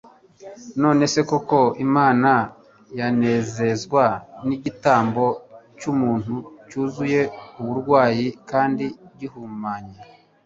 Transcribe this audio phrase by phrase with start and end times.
[0.81, 2.31] none se koko imana
[2.99, 4.05] yanezezwa
[4.47, 5.25] n'igitambo
[5.79, 6.35] cy'umuntu
[6.67, 7.21] cyuzuye
[7.61, 8.85] uburwayi kandi
[9.19, 9.97] gihumanye